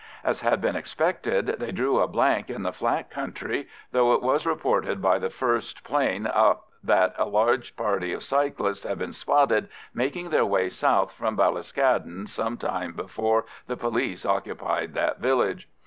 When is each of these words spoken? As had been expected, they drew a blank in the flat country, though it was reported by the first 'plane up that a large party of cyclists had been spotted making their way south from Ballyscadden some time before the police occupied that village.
As 0.23 0.41
had 0.41 0.61
been 0.61 0.75
expected, 0.75 1.45
they 1.59 1.71
drew 1.71 1.99
a 1.99 2.07
blank 2.07 2.49
in 2.49 2.63
the 2.63 2.73
flat 2.73 3.11
country, 3.11 3.67
though 3.91 4.13
it 4.15 4.23
was 4.23 4.47
reported 4.47 4.99
by 4.99 5.19
the 5.19 5.29
first 5.29 5.83
'plane 5.83 6.25
up 6.25 6.65
that 6.83 7.13
a 7.19 7.25
large 7.25 7.75
party 7.75 8.11
of 8.11 8.23
cyclists 8.23 8.83
had 8.83 8.97
been 8.97 9.13
spotted 9.13 9.69
making 9.93 10.31
their 10.31 10.43
way 10.43 10.69
south 10.69 11.13
from 11.13 11.37
Ballyscadden 11.37 12.25
some 12.27 12.57
time 12.57 12.93
before 12.93 13.45
the 13.67 13.77
police 13.77 14.25
occupied 14.25 14.95
that 14.95 15.19
village. 15.19 15.69